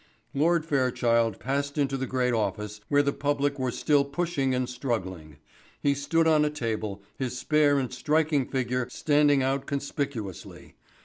[0.33, 5.37] Lord Fairchild passed into the great office where the public were still pushing and struggling.
[5.79, 10.73] He stood on a table, his spare and striking figure standing out conspicuously.